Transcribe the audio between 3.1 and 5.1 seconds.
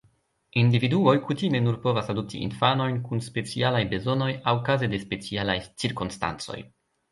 kun specialaj bezonoj aŭ kaze de